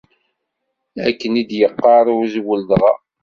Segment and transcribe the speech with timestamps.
[1.07, 2.93] Akken i d-yeqqar uzwel dɣa.